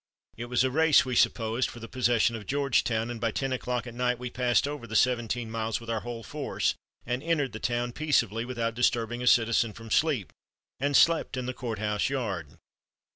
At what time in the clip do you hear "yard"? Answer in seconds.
12.09-12.57